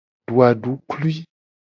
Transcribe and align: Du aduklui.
Du 0.27 0.41
aduklui. 0.43 1.23